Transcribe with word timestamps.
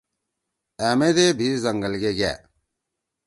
أمیدے 0.87 1.27
بھی 1.37 1.47
زنگل 1.63 1.93
گے 2.01 2.11
گأ۔ 2.19 2.33